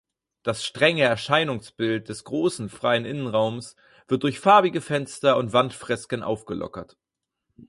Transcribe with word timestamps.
Das 0.41 0.65
strenge 0.65 1.03
Erscheinungsbild 1.03 2.09
des 2.09 2.23
großen 2.23 2.69
freien 2.69 3.05
Innenraums 3.05 3.75
wird 4.07 4.23
durch 4.23 4.39
farbige 4.39 4.81
Fenster 4.81 5.37
und 5.37 5.53
Wandfresken 5.53 6.23
aufgelockert. 6.23 6.97